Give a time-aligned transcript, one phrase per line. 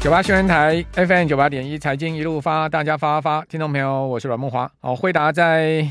[0.00, 4.66] 九八新闻台 FM 九八点一财经一路发，大家发发发，听众朋友，我是阮慕驊。
[4.80, 5.86] 哦，辉达在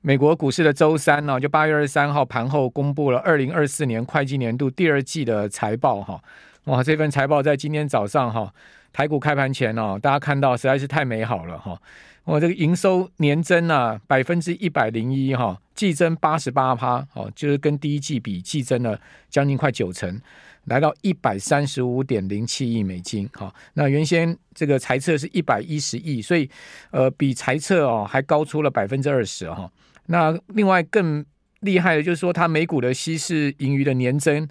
[0.00, 6.20] 美国股市的周三呢，就八月二十三号盘后公布了二零二四年会计年度第二季的财报哈。
[6.64, 8.52] 哇，这份财报在今天早上哈，
[8.92, 11.80] 台股开盘前哦，大家看到实在是太美好了哈。
[12.24, 18.98] 我这个营收年增啊，百分之一百零一哈，季增八十八趴，哦，就是跟第一季比季增了
[19.30, 20.20] 将近快九成，
[20.66, 23.28] 来到一百三十五点零七亿美金。
[23.32, 26.48] 好，那原先这个财测是一百一十亿，所以
[26.90, 29.70] 呃，比财测哦还高出了百分之二十哈。
[30.06, 31.24] 那另外更
[31.60, 34.48] 厉害的就是说，它每股的稀释盈余的年增。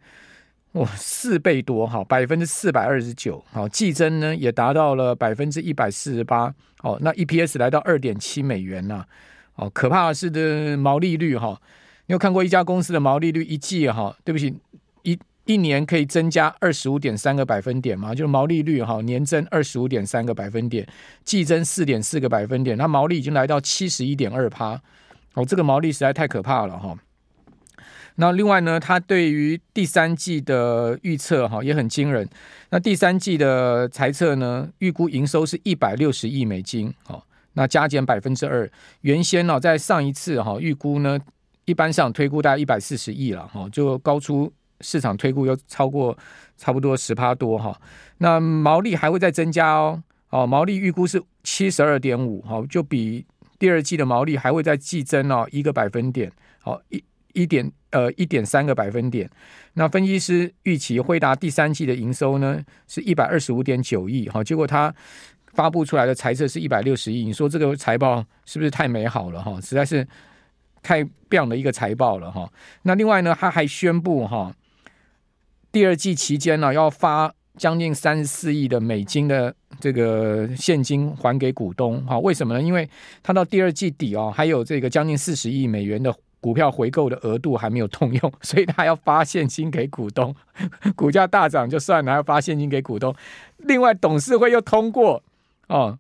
[0.74, 9.06] 哇，四倍多哈，百分之四百二十九，好，季增呢也达到了百分之一百四十八，哦，那 EPS 来到二点七美元呐，
[9.56, 11.58] 哦，可怕的是的毛利率哈，
[12.08, 14.54] 你有看过一家公司的毛利率一季哈，对不起，
[15.46, 18.14] 一年可以增加二十五点三个百分点嘛？
[18.14, 20.88] 就是毛利率哈，年增二十五点三个百分点，
[21.24, 24.82] 季增四点四个百分点，那毛利已经来到七十一点二趴，
[25.36, 26.98] 哦，这个毛利实在太可怕了哈。
[28.16, 32.28] 那另外呢，它对于第三季的预测哈也很惊人。
[32.70, 37.22] 那第三季的财测呢，预估营收是一百六十亿美金，哦，
[37.54, 38.70] 那加减百分之二。
[39.02, 41.20] 原先呢，在上一次哈预估呢，
[41.66, 46.18] 一般上推估大概一百四十亿了哈，就高出市场推估又超过
[46.58, 47.80] 差不多十趴多哈。
[48.20, 53.26] 那毛利还会再增加哦，哦，毛利预估是七十二点五，好，就比
[53.60, 57.04] 第二季的毛利还会再季增哦一个百分点，好一。
[57.36, 59.30] 一点呃一点三个百分点，
[59.74, 64.96] 那分析师预期辉达第三季的营收呢是一百二十五点九亿，哈，结果他
[65.52, 69.60] 发布出来的财测是一百六十亿，你说这个财报是不是太美好了哈？
[69.60, 70.08] 实在是
[70.82, 72.50] 太棒的一个财报了哈。
[72.84, 74.56] 那另外呢，他还宣布哈，
[75.76, 82.62] 第二季期间呢要发将近三十四亿的美金的这个现金还给股东，哈，为什么呢？
[82.62, 82.90] 因为
[83.22, 86.16] 他到第二季底哦，还有这个将近四十亿美元的。
[86.40, 90.34] 股票回购的额度还没有动用， 所以他要发现金给股东。
[90.96, 93.14] 股价大涨就算了，还要发现金给股东。
[93.58, 95.22] 另外，董事会又通过
[95.68, 95.98] 哦，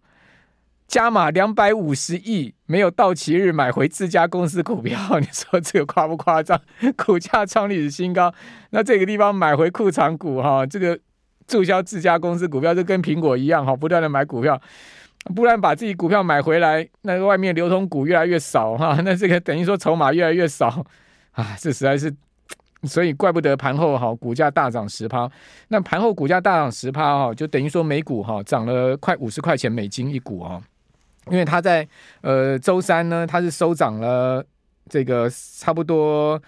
[0.88, 5.00] 加码两百五十亿，没有到期日买回自家公司股票。
[5.20, 6.60] 你说这个夸不夸张？
[7.06, 8.34] 股价创历史新高，
[8.70, 10.98] 那这个地方买回库藏股哈，这个
[11.48, 14.62] 注销自家公司股票就跟苹果一样哈，不断的买股票。
[15.34, 20.86] 不然把自己股票买回来，那个外面流通股越来越少哈， 那这个等于说筹码越来越少
[21.32, 22.16] 啊，这实在是，
[22.84, 25.28] 所以怪不得盘后哈股价大涨十趴。
[25.70, 30.62] 那盘后股价大涨十趴哈，就等于说每股哈涨了快五十块钱美金一股啊，
[31.32, 31.88] 因为它在
[32.22, 34.46] 呃周三呢，它是收涨了
[34.90, 36.42] 这个差不多，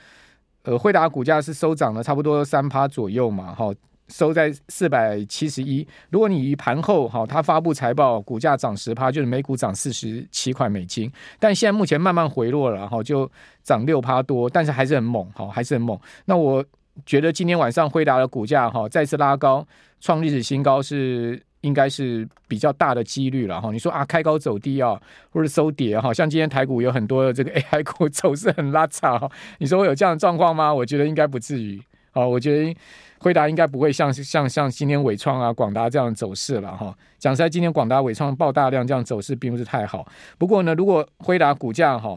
[0.64, 3.74] 呃惠达股价是收涨了差不多三趴左右嘛哈。
[4.10, 5.86] 收在四百七十一。
[6.12, 11.12] 如果你以盘后哈，它发布财报，股价涨十趴，就是每股涨四十七块美金。
[11.40, 13.30] 但现在目前慢慢回落了哈，就
[13.64, 16.00] 涨六趴多，但是还是很猛哈，还是很猛。
[16.24, 16.64] 那我
[17.06, 19.68] 觉得今天晚上辉达的股价哈再次拉高，
[20.00, 23.72] 创历史新高是应该是比较大的几率了哈。
[23.72, 25.00] 你说啊，开高走低啊，
[25.32, 29.30] 或者收跌哈，像今天台股有很多的这个 AI 股走势很拉差哈。
[29.60, 30.74] 你说会有这样的状况吗？
[30.74, 31.82] 我觉得应该不至于
[32.12, 32.76] 啊，我觉得。
[33.20, 36.96] 辉达应该不会像像像今天伟创啊、广达这样走势了哈。
[37.18, 40.08] 讲实在，今天广达、伟创爆大量这样走势并不是太好。
[40.38, 42.16] 不过呢，如果辉达股价哈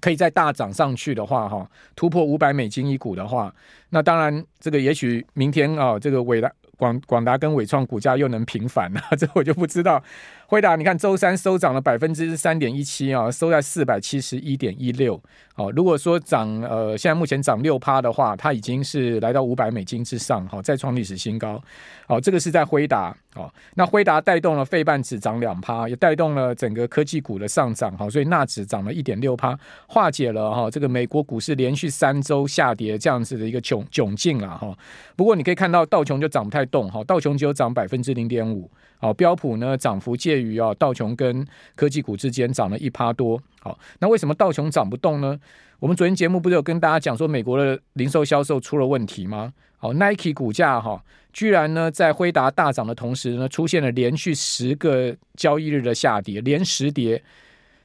[0.00, 3.52] 可以再大涨上去的话哈，突破五百美金一股的话，
[3.90, 6.48] 那当然这个也许明天啊，这个伟达。
[6.76, 10.02] 广广达跟伟创股价又能平反了， 这我就不知道。
[10.48, 15.20] 辉达，你看周三收涨了百分之三点一七啊，收在四百七十一点一六。
[15.54, 21.60] 好，如果说涨呃，现在目前涨六趴的话，它已经是来到五百美金之上，好，再创历史新高。
[22.06, 23.16] 好，这个是在辉达。
[23.34, 27.96] 好，那辉达带动了费半指涨两趴，也带动了整个科技股的上涨。
[27.96, 29.58] 好，所以纳指涨了一点六趴，
[29.88, 34.72] 化解了哈这个美国股市连续三周下跌这样子的一个窘窘境了哈。
[35.16, 38.70] 不过你可以看到道琼就涨不太动哈，道琼只有涨百分之零点五，
[39.06, 45.38] 好，标普呢涨幅介于啊道琼跟科技股之间涨了一趴多，好，那为什么道琼涨不动呢？
[45.78, 49.52] 我们昨天节目不是有跟大家讲说美国的零售销售出了问题吗？
[49.76, 51.00] 好，Nike 股价哈
[51.32, 57.22] 居然呢在辉达大涨的同时呢，出现了连续十个交易日的下跌，连十跌，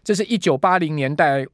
[0.03, 1.45] 这是一九八零年代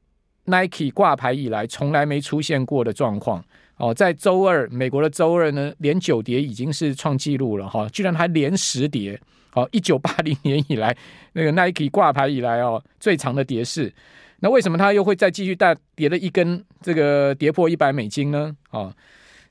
[0.45, 3.43] Nike 挂牌以来从来没出现过的状况。
[3.75, 9.19] 哦，在周二，美国的周二呢，连九跌已经是创纪录了哈，居然还连十跌，
[9.57, 10.95] 哦，一九八零 年以来
[11.33, 13.91] 那个 Nike 挂牌以来哦最长的跌势，
[14.41, 18.55] 那为什么它又会再继续大跌了一根这个跌破一百美金呢？
[18.69, 18.93] 啊，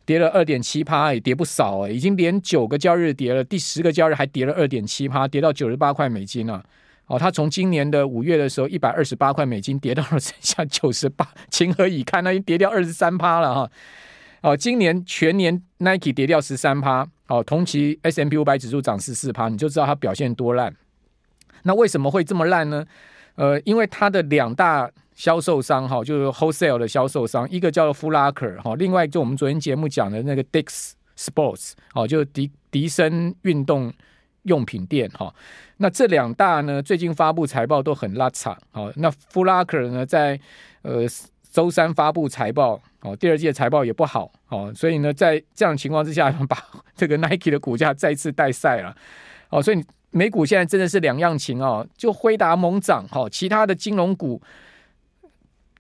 [0.05, 6.63] 跌了二点七趴，也跌不少哎，已经连九个交易日跌了，第十个交易日还跌了二点七趴，跌到九十八块美金了。
[7.07, 12.23] 哦，它从今年的五月的时候一百二十八块美金跌到了剩下九十八，情何以堪？
[12.23, 13.71] 那已经跌掉二十三趴了哈。
[14.47, 20.73] 哦，今年全年 Nike 跌掉十三趴，哦，同期 S M P 五百指数涨十四趴，你就知道它表现多烂。
[21.65, 22.87] 那为什么会这么烂呢？
[23.35, 33.93] 呃，因为它的两大销售商哈，就是 wholesale 的销售商，一个叫做 Foot Locker 哈，另外就我们昨天节目讲的那个 Dick's Sports 哦，就是迪迪森运动
[34.45, 35.35] 用品店哈。
[35.79, 38.57] 那这两大呢，最近发布财报都很拉差。
[38.71, 40.39] 好，那 Foot Locker 呢，在
[40.83, 41.01] 呃
[41.51, 42.81] 周三发布财报。
[43.07, 46.59] 哦，第二季的财报也不好，哦，所以呢，在这样情况之下， 把
[46.97, 48.97] 这个 Nike 的股价再次带赛了，
[49.49, 49.81] 哦，所以
[50.11, 54.43] 美股现在真的是两样情哦，就辉达猛涨，哦，其他的金融股、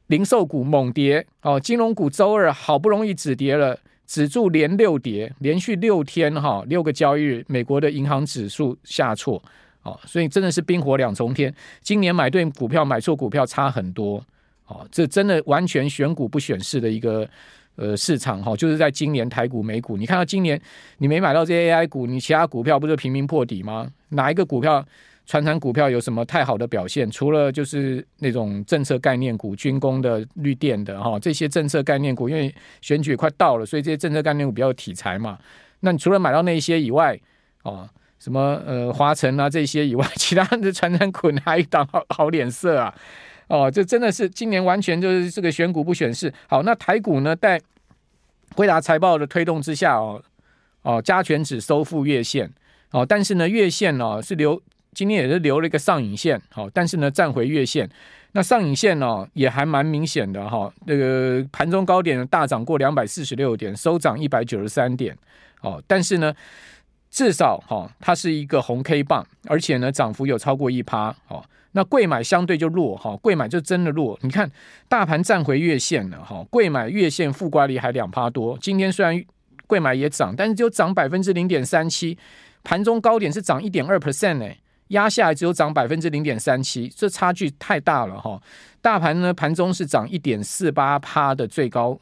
[0.06, 3.76] 零售股猛跌，哦，金融股周二好不容易止跌了，
[4.06, 9.43] 止住连六跌，连续六天哈，六个交易日，美国的银行指数下挫，
[9.82, 14.25] 哦，所以真的是冰火两重天，今年买对股票买错股票差很多。
[14.66, 17.28] 哦，这真的完全选股不选市的一个
[17.76, 20.60] 呃市场哈，就是在今年台股美股，你看到今年
[20.98, 23.88] 你没买到这些 AI 股，你其他股票不是平民破底吗？
[24.08, 24.84] 哪一个股票、
[25.24, 27.10] 传产股票有什么太好的表现？
[27.10, 35.38] 除了就是那种政策概念股、军工的、绿电的哈，这些政策概念股，因为选举快到了，所以这些政策概念股比较有题材嘛。
[35.80, 37.16] 那你除了买到那些以外，
[37.62, 42.92] 哦，什么呃华城啊这些以外， 其他的传产股哪一档好好脸色啊？
[43.48, 46.32] 哦，这真的是今年完全就是这个选股不选市。
[46.48, 47.60] 好，那台股呢，在
[48.56, 50.20] 辉达财报的推动之下，哦
[50.82, 52.50] 哦，加权指收复月线，
[52.90, 54.60] 哦，但是呢，月线哦是留，
[54.94, 57.88] 今天也是留了一个上影线，好，但是呢，站回月线，
[58.32, 65.16] 那上影线哦也还蛮明显的哈，那个盘中高点大涨过两百四十六点，收涨一百九十三点，
[65.60, 66.34] 哦，但是呢，
[67.10, 71.44] 至少哈，它是一个红 K 棒，而且呢，涨幅有超过一趴，哦。
[71.76, 74.19] 那贵买相对就弱哈，贵买就真的弱。
[74.23, 74.50] 你看
[74.88, 78.56] 大盘站回月线了哈，贵买月线负乖离还两趴多。
[78.62, 79.23] 今天虽然
[79.67, 82.17] 贵买也涨，但是就涨百分之零点三七，
[82.64, 84.49] 盘中高点是涨一点二 percent 呢，
[84.88, 88.40] 压下来只有涨百分之零点三七，这差距太大了哈。
[88.81, 91.99] 大盘呢，盘中是涨一点四八趴的最高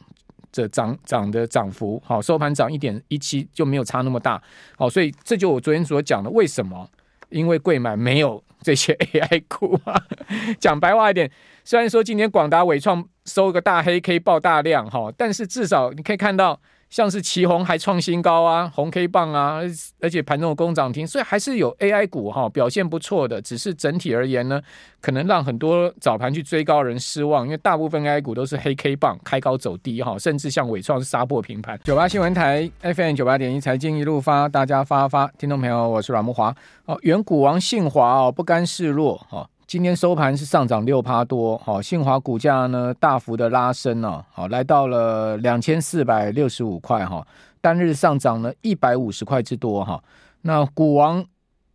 [0.53, 4.41] 的涨涨的涨幅，好，收盘涨一点一七就没有差那么大，
[4.77, 6.89] 好，所以这就我昨天所讲的，为什么？
[7.31, 8.41] 因为贵买没有。
[8.65, 9.95] 这些 AI 股啊，
[10.59, 11.31] 讲白话一点，
[11.63, 16.59] 虽然说今天广达、伟创收个大黑 K 爆大量哈，但是至少你可以看到，
[16.95, 19.59] 像是奇鋐还创新高啊，红 K 棒啊，
[20.01, 23.43] 而且盘中有攻涨停，所以还是有 AI 股哈表现不错的。
[23.43, 24.63] 只是整体而言呢，
[25.01, 31.77] 可能让很多早盘去追高人失望，因为大部分 AI 股都是黑 K 棒开高走低哈，甚至像纬创是杀破平盘。
[31.83, 36.55] 九八新闻台 FM 九八点一财经一路发，大家发发，听众朋友，我是阮慕驊。
[36.85, 39.51] 哦，远股王信华哦，不甘示弱哈。
[39.67, 47.27] 今天收盘是上涨六趴多，好，信华股价呢大幅的拉升了，好，来到了两千四百六十五块哈，
[47.61, 50.03] 单日上涨了一百五十块之多哈。
[50.43, 51.25] 那股王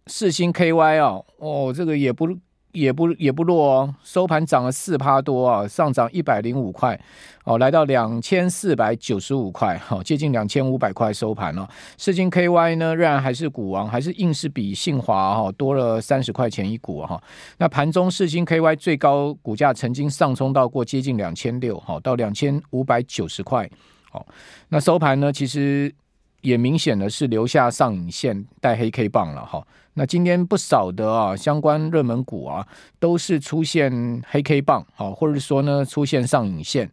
[0.07, 2.27] 四星 KY 啊，哦，这个也不。
[2.71, 6.99] 也不也不弱哦，收盘涨了四趴多啊，上涨一百零五块
[7.43, 11.67] 哦，来到两千四百九十五块，好，接近两千五百块收盘了。
[11.97, 17.21] 世金 KY 呢，仍然还是股王，还是硬是比信华哈多了三十块钱一股哈。
[17.57, 23.67] 那盘中世金 KY 最高股价曾经上冲到过接近两千六，好，到两千五百九十块，
[24.11, 24.23] 好，
[24.67, 25.91] 那收盘呢，其实
[26.41, 29.65] 也明显的是留下上影线带黑 K 棒了哈。
[29.99, 32.65] 那今天不少的啊相关热门股啊
[32.99, 36.89] 都是出现黑 K 棒啊，或者说呢出现上影线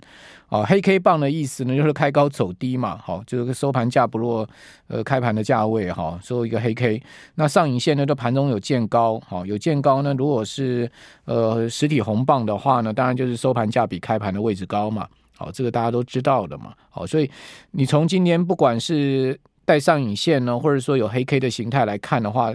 [0.49, 0.65] 啊。
[0.65, 4.45] 黑 K 棒的意思呢就是开高走低嘛，好，这个收盘价不落
[4.89, 7.01] 呃开盘的价位哈，收一个黑 K。
[7.37, 10.91] 那上影线呢，就盘中有见高，好，有见高呢，如果是
[11.27, 15.07] 呃实体红棒的话呢，当然就是收盘价比开盘的位置高嘛，
[15.39, 17.31] 好，这个大家都知道的嘛，好，所以
[17.71, 22.53] 你从今天不管是带上影线呢，或者说有黑 K 的形态来看的话。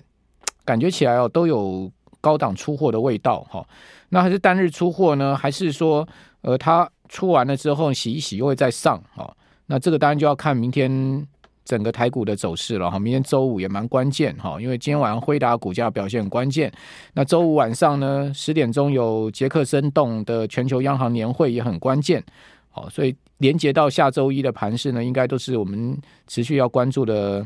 [0.65, 3.65] 感觉起来哦，都有高档出货的味道哈。
[4.09, 5.35] 那还是单日出货呢？
[5.35, 6.07] 还是说，
[6.41, 9.35] 呃，它出完了之后洗一洗又会再上哈？
[9.67, 11.25] 那这个当然就要看明天
[11.63, 12.99] 整个台股的走势了哈。
[12.99, 16.71] 明天周五也蛮关键哈，因为今天晚上辉达股价表现很关键。
[17.13, 22.21] 那周五晚上呢，十点钟有杰克森动的全球央行年会也很关键。
[22.69, 27.45] 好，所以连接到下周一的盘势呢，应该都是我们持续要关注的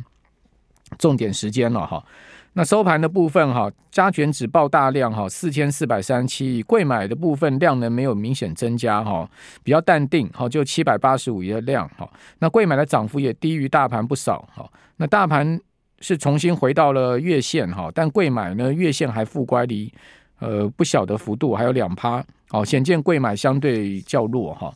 [0.98, 2.04] 重点时间了哈。
[2.58, 9.30] 那收盘的部分哈，加权指报大量哈，四千四百三十七亿，贵买的部分量能没有明显增加哈，
[9.62, 12.10] 比较淡定哈，就七百八十五亿的量哈。
[12.40, 14.66] 那贵买的涨幅也低于大盘不少哈。
[14.96, 15.60] 那大盘
[16.00, 19.92] 是重新回到了月线哈，但贵买呢月线还负乖离，
[20.40, 24.74] 呃不小的幅度还有两趴，哦显见贵买相对较弱哈。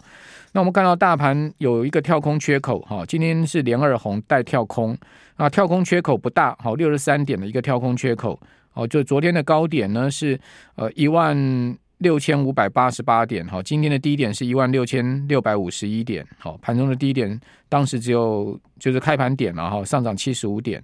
[0.53, 4.97] 那我们看到大盘有一个跳空缺口哈，今天是连二红带跳空。
[5.35, 8.37] 啊，跳空缺口不大，好，六十三点的一个跳空缺口，
[8.73, 10.37] 哦，就昨天的高点呢是
[10.75, 11.33] 呃一万
[11.99, 17.39] 六千五百八十八点，好，今天的低点是一万六千六百五十一点，好，盘中的低点
[17.69, 20.83] 当时只有就是开盘点了哈，上涨七十五点，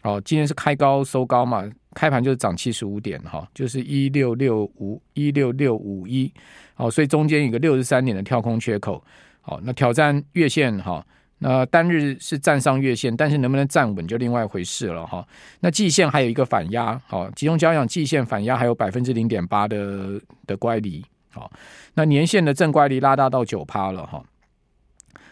[0.00, 1.62] 好，今天是开高收高嘛，
[1.94, 6.32] 开盘就是涨七十五点哈，就是一六六五一六六五一，
[6.74, 9.02] 好，所以中间有个六十三点的跳空缺口，
[9.40, 11.04] 好，那挑战月线哈。
[11.44, 15.26] 那单日是站上月线，但是能不能站稳就另外一回事了哈。
[15.58, 21.50] 那季线还有一个反压，好，集中交易季线反压还有百分之零点八的的乖离，好，
[21.94, 24.22] 那年线的正乖离拉大到九趴了哈。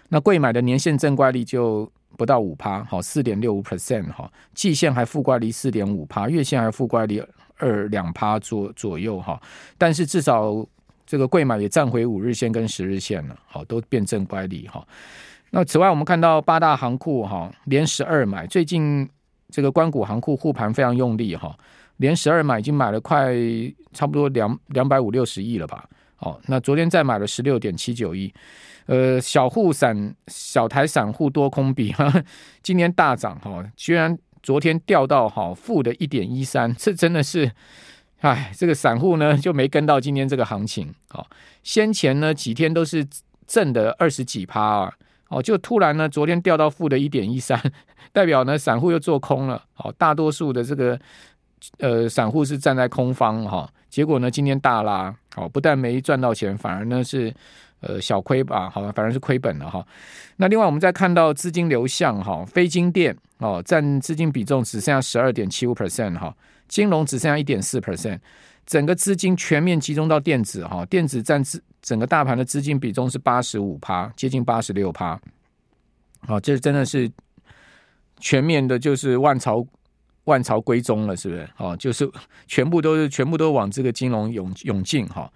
[0.08, 4.30] 那贵买的年线正乖离就不到五趴，好，四点六五 percent 哈。
[4.54, 7.22] 季线还负乖离四点五趴，月线还负乖离
[7.56, 9.40] 二两趴左左右哈。
[9.78, 10.66] 但是至少
[11.06, 14.86] 这个贵买也站回五日线跟十日线了，好，都变正乖离哈。
[15.50, 19.08] 那此外，我们看到八大行库哈连十二买，最近
[19.48, 21.56] 这个关谷行库护盘非常用力哈，
[21.96, 23.34] 连十二买已经买了快
[23.92, 25.88] 差不多两两百五六十亿了吧？
[26.20, 28.32] 哦，那昨天再买了十六点七九亿，
[28.86, 32.10] 呃，小户散小台散户多空比哈，
[32.62, 37.50] 今天大涨哈，居然昨天掉到哈负的一点一三， 这真的是，
[38.20, 41.26] 哎，这个散户呢就没跟到今天这个行情啊，
[41.62, 43.06] 先前呢几天都是
[43.46, 44.92] 正的二十几趴啊。
[45.28, 47.56] 哦，就突然呢，昨天掉到负的一点一三，
[48.10, 49.62] 代表呢散户又做空了。
[49.74, 50.98] 好，大多数的这个
[51.78, 57.34] 呃散户是站在空方哈，结果呢今天大拉，好，不但没赚到钱，反而呢是
[57.80, 59.84] 呃小亏吧，好，反而是亏本了哈。
[60.36, 66.34] 那另外我们再看到资金流向哈，非金电哦占资金比重只剩下十二点七五 percent 哈，
[66.68, 68.18] 金融只剩下一点四 percent。
[68.66, 75.20] 整个资金全面集中到电子哈，电子占资整个大盘的资金比重是八十五趴，接近八十六趴，
[76.28, 77.10] 啊，这真的是
[78.20, 79.66] 全面的，就是万朝
[80.30, 81.48] 万朝归宗了，是不是？
[81.56, 82.08] 哦，就是
[82.46, 85.28] 全部都是全部都往这个金融涌涌进哈。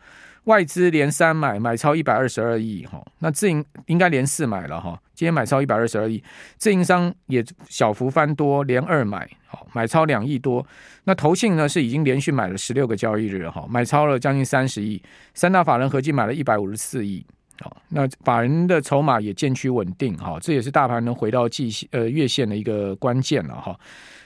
[0.44, 6.22] 外资连三买，买超一百二十二亿哈，那自营应该连四买了哈，今天买超一百二十二亿，
[6.58, 10.64] 自营商也小幅翻多，连二买，好，买超两亿多。
[11.04, 17.24] 那投信呢是已经连续买了十六个交易日哈，买超了将近三十亿，三大法人合计买了一百五十四亿，
[17.62, 23.74] 好，那法人的筹码也渐趋稳定哈，这也是大盘能回到季呃月线的一个关键了哈。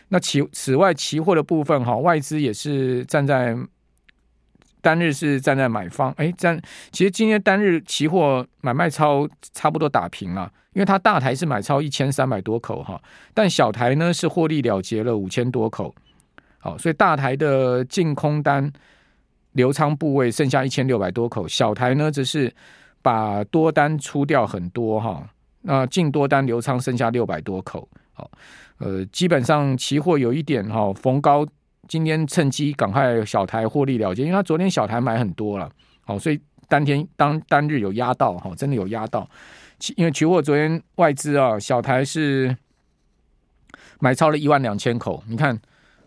[0.09, 3.57] 那其此外期货的部分哈，外资也是站在。
[4.81, 6.59] 单日是站在买方，哎，站
[6.93, 12.99] 其实今天单日期货买卖超差不多打平了，因为它大台是买超一千三百多口哈，
[13.35, 15.93] 但小台呢是获利了结了五千多口，
[16.59, 18.73] 好，所以大台的净空单
[19.53, 22.51] 留仓部位剩下一千六百多口，小台呢则是
[23.03, 25.29] 把多单出掉很多哈，
[25.63, 28.31] 那净多单留仓剩下六百多口，好，
[28.79, 31.47] 呃，基本上期货有一点哈逢高。
[31.87, 35.71] 今天趁机赶快小台获利了结，因为他昨天小台买很多了，
[36.05, 39.27] 好，所以当天当单日有压到哈，真的有压到。
[39.97, 42.55] 因为期货昨天外资啊，小台是
[44.01, 45.59] 买超了一万两千口，你看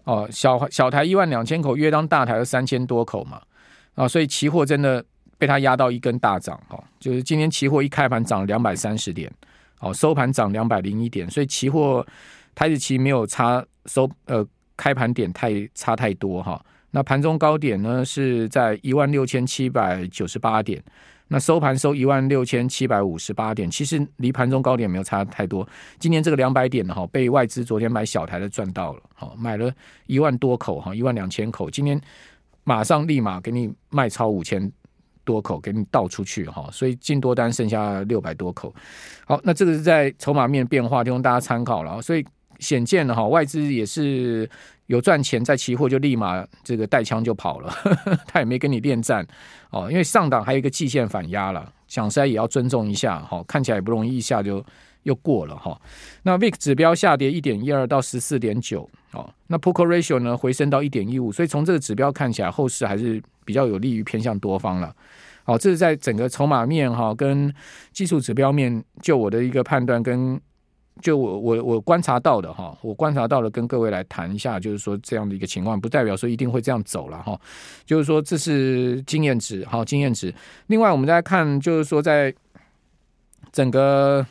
[0.04, 3.42] 哦，小小台一万两千口，约当大台的三千多口嘛，
[3.96, 5.04] 啊，所以期货真的
[5.40, 9.32] 被他压到一根大涨哈，就是今天期货一开盘涨两百三十点，
[9.80, 12.06] 哦，收盘涨两百零一点，所以期货
[12.56, 14.46] 台指期没有差收呃。
[14.78, 20.82] 开盘点太差太多哈，那盘中高点呢是在一万六千七百九十八点，
[21.28, 25.68] 那收盘收一万六千七百五十八点，其实离盘中高点没有差太多。
[26.00, 29.72] 今年这个两百点哈，被外资昨天买小台的赚到了，好，买了
[30.08, 32.02] 一万多口哈，一万两千口，今天
[32.64, 34.72] 马上立马给你卖超五千
[35.24, 38.74] 多口，给你倒出去哈，所以净多单剩下六百多口。
[39.26, 42.26] 好，那这个是在筹码面变化，提供大家参考了，所以。
[42.62, 44.50] 显见了哈，外资也是
[44.86, 49.26] 有赚钱，在期货就立马这个带枪就跑了，呵呵，他也没跟你恋战
[49.72, 54.64] 哦，因为上档还有一个季线反压了，想塞也要尊重一下哈，看起来也不容易一下就
[55.04, 55.76] 又过了哈。
[56.22, 64.96] 那 VIX 指标下跌一点一二到十四点九哦，那 Poker Ratio 呢回升到一点一五，所以从这个指标看起来后市还是比较有利于偏向多方了。
[65.44, 67.52] 好，这是在整个筹码面哈跟
[67.92, 70.40] 技术指标面，就我的一个判断跟。
[71.02, 77.40] 就我我我观察到的哈，我观察到的跟各位来谈一下，就是说这样的一个情况，不代表说一定会这样走了哈。
[77.86, 80.34] 就是说这是经验值，好经验值。
[80.68, 82.34] 另外我们再看，就是说在
[83.52, 84.26] 整个。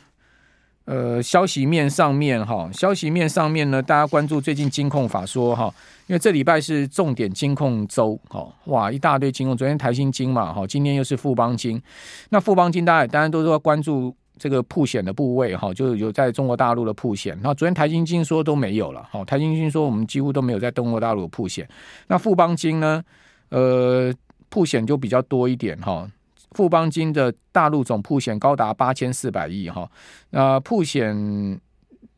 [0.85, 5.71] 呃，消息面上面哈，消息面上面呢，大家关注最近金控法说哈，
[6.07, 11.81] 因为这礼拜是重点金控周哈，哇，一大堆金控，昨天台新金嘛哈，今天又是富邦金，
[12.29, 21.69] 那富邦金大家当然都是要关注这个曝险的部位哈，就有在中国大陆的曝险，那昨天台新金说都没有了哈，台新金说我们几乎都没有在中国大陆曝险，
[22.07, 23.03] 那富邦金呢，
[23.49, 24.11] 呃，
[24.49, 26.09] 曝险就比较多一点哈。
[26.53, 29.87] 富邦金的大陆总曝险高达八千四百亿哈，
[30.31, 31.61] 那曝险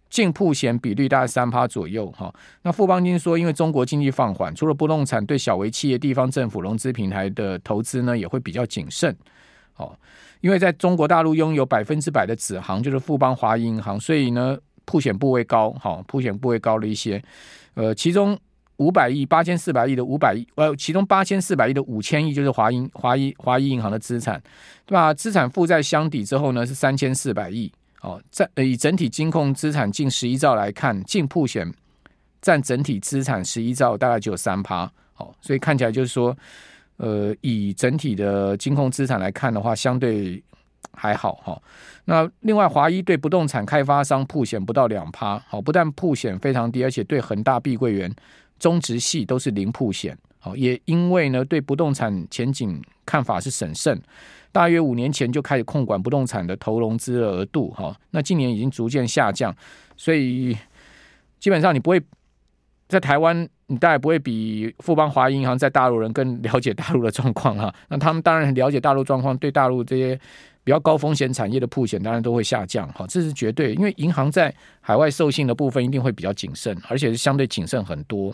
[0.10, 2.34] 净曝险比率大概三趴左右哈。
[2.62, 9.13] 那富邦金说，因为中国经济放缓，除了不动产，对小微企业、地方政府融资平台的投资呢，也会比较谨慎。
[9.75, 9.92] 哦，
[10.44, 17.24] 因为在中国大陆拥有百分之百的子行，就是富邦华银行，所以呢，曝险部位高，哈，曝险部位高了一些。
[17.76, 18.38] 呃，其中。
[18.78, 24.42] 五百亿、八千四百亿的五百亿，呃，其中八千四百亿的五千亿就是华银、华一、华一银行的资产，
[24.88, 25.14] 对吧？
[25.14, 27.72] 资产负债相抵之后呢，是三千四百亿。
[28.02, 31.72] 哦，在以整体金控资产近十一兆来看，净曝险
[32.42, 34.92] 占整体资产十一兆大概只有三趴。
[35.18, 36.36] 哦，所以看起来就是说，
[36.98, 40.42] 呃，以整体的金控资产来看的话，相对
[40.94, 41.62] 还好哈。
[42.06, 48.14] 那另外，华一对不动产开发商铺险不到两趴，好，不但铺险非常低，而且对恒大、碧桂园。
[48.60, 54.02] 中植系都是零铺险，好，也因为呢对不动产前景看法是审慎，
[54.54, 59.54] 大约五年前就开始控管不动产的投融资额度，哈，那今年已经逐渐下降，
[59.98, 60.56] 所以
[61.42, 62.02] 基本上你不会
[62.88, 70.20] 在台湾，你大概不会比富邦华银行在大陆人更了解大陆的状况哈， 那他们当然很了解大陆状况，对大陆这些
[70.63, 78.34] 比较高风险产业的铺险当然都会下降，哈，这是绝对，因为银行在海外授信的部分一定会比较谨慎，而且是相对谨慎很多。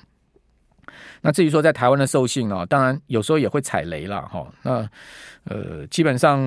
[1.22, 4.48] 那至于说在台湾的授信啊，当然有时候也会踩雷了哈。
[4.64, 4.90] 那
[5.44, 6.40] 呃，基本上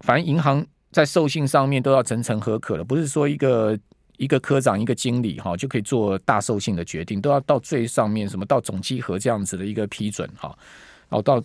[0.00, 3.78] 反正银行在授信上面都要层层核可了，不是说一个
[4.20, 10.56] 一个科长一个经理哈就可以做大授信的决定，都要到最上面什么到总稽核这样子的一个批准哈，
[11.08, 11.42] 然后到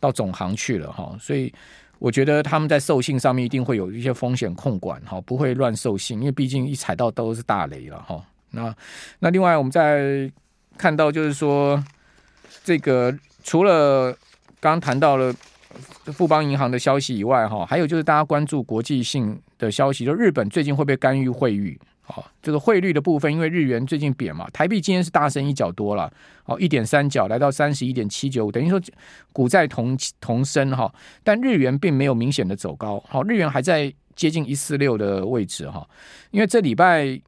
[0.00, 1.16] 到总行去了哈。
[1.20, 1.52] 所以
[1.98, 8.24] 我觉得他们在授信上面一定会有一些风险控管哈，不会乱授信，因为毕竟一踩到都是大雷了哈。
[8.50, 8.74] 那
[9.18, 10.32] 那另外我们在
[10.76, 11.84] 看到就是说。
[12.62, 14.10] 这个除了
[14.58, 15.34] 刚刚谈到了
[16.14, 21.78] 富邦银行的消息以外，哈，还有就是大家关注国际性的消息，就日本最近会不会干预汇率？
[22.06, 26.12] 好，这个汇率的部分，因为日元最近贬嘛，台币今天是大升一角多了，
[26.44, 28.80] 哦，一点三角来到三十一点七九五，等于说
[29.32, 35.88] 股债同同升哈，但日元并没有明显的走高，好，日元还在接近一四六的位置哈，
[36.30, 37.20] 因为这礼拜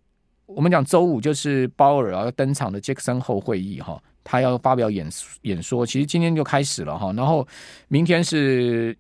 [0.47, 4.01] 我们讲周五就是鲍尔要登场的杰克森后会议哈。
[4.29, 5.09] 他要发表演
[5.43, 7.47] 演说，其实今天就开始了哈，然后
[7.87, 8.93] 明天是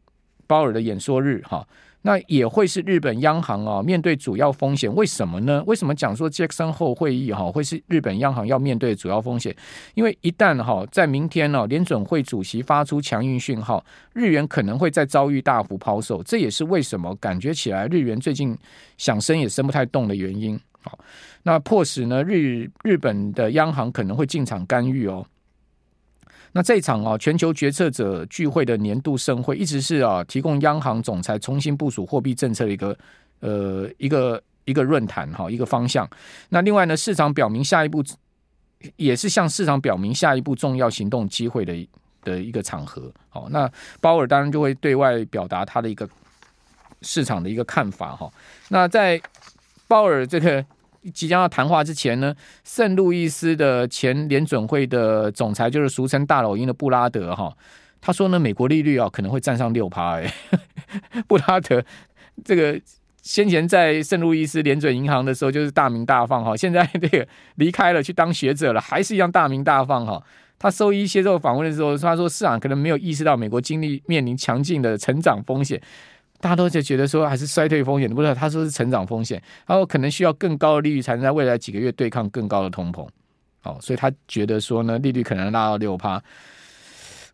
[0.46, 1.66] 鲍尔的演说日哈，
[2.06, 5.60] 那也会是日本央行啊面对主要风险，为什么呢？
[5.66, 9.52] 为什么讲说杰克森后会议哈会是日本央行要面对主要风险？
[9.94, 18.56] 因为一旦哈在明天呢联准会主席发出强硬讯号，日元可能会再遭遇大幅抛售，这也是为什么感觉起来日元最近
[18.96, 20.56] 想升也升不太动的原因。
[20.82, 20.96] 好，
[21.42, 25.26] 那迫使呢日日本的央行可能会进场干预哦。
[26.56, 32.96] 那这一场啊全球决策者聚会的年度盛会，一直是啊提供央行总裁重新部署货币政策的一个
[33.40, 36.08] 呃一个一个论坛哈一个方向。
[36.48, 38.02] 那另外呢，市场表明下一步
[38.96, 41.88] 也是向市场表明下一步重要行动机会的
[42.22, 43.12] 的一个场合。
[43.28, 46.08] 好，那鲍尔当然就会对外表达他的一个
[47.02, 48.32] 市场的一个看法哈。
[48.70, 49.20] 那在
[49.86, 50.64] 鲍尔这个。
[51.12, 57.56] 即将要谈话之前呢，圣路易斯的前联准会的总裁，就是俗称大老鹰的布拉德哈，
[58.00, 60.20] 他说呢，美国利率啊可能会站上六趴。
[60.20, 60.32] 哎，
[61.26, 61.84] 布拉德
[62.44, 62.80] 这个
[63.22, 70.22] 先前在圣路易斯联准银行的时候就是大名大放哈，现在这个离开了去当学者了，还是一样大名大放哈。
[70.58, 75.78] 他收一接受访问的时候，他说市场可能没有意识到美国经历面临强劲的成长风险。
[76.40, 83.06] 大家都在觉得说还是衰退风险，不知道他说是成长风险，然后可能需要更高的利率才能在未来几个月对抗更高的通膨。
[83.62, 86.22] 哦，所以他觉得说呢，利率可能拉到六趴。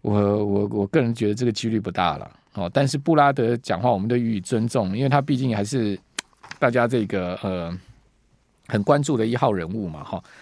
[0.01, 2.31] 我我我个人觉得这个几率不大了。
[2.55, 5.99] 哦，但是布拉德讲话我们都予以尊重，因为他毕竟还是
[6.59, 7.79] 大家这个呃
[8.69, 10.05] 很关注的一号人物嘛。
[10.05, 10.23] 哈，